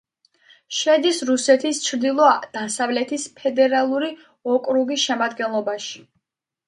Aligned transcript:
შედის 0.77 1.19
რუსეთის 1.29 1.81
ჩრდილო-დასავლეთის 1.89 3.27
ფედერალური 3.43 4.09
ოკრუგის 4.55 5.05
შემადგენლობაში. 5.11 6.03